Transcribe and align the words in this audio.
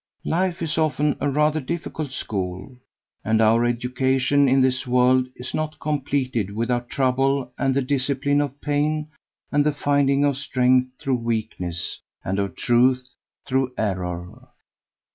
Life 0.25 0.63
is 0.63 0.79
often 0.79 1.15
a 1.21 1.29
rather 1.29 1.59
difficult 1.61 2.11
school, 2.11 2.75
and 3.23 3.39
our 3.39 3.63
education 3.65 4.47
in 4.49 4.59
this 4.59 4.87
world 4.87 5.27
is 5.35 5.53
not 5.53 5.79
completed 5.79 6.55
without 6.55 6.89
trouble 6.89 7.51
and 7.55 7.75
the 7.75 7.83
discipline 7.83 8.41
of 8.41 8.59
pain 8.61 9.09
and 9.51 9.63
the 9.63 9.71
finding 9.71 10.25
of 10.25 10.37
strength 10.37 10.89
through 10.97 11.17
weakness 11.17 11.99
and 12.25 12.39
of 12.39 12.55
truth 12.55 13.13
through 13.45 13.73
error. 13.77 14.47